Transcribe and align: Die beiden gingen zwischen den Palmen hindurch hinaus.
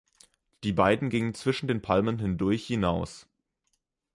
Die 0.63 0.71
beiden 0.73 1.09
gingen 1.11 1.35
zwischen 1.35 1.67
den 1.67 1.83
Palmen 1.83 2.17
hindurch 2.17 2.65
hinaus. 2.65 3.27